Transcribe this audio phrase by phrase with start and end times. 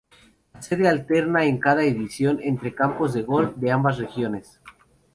[0.55, 4.59] La sede alterna en cada edición entre campos de golf de ambas regiones.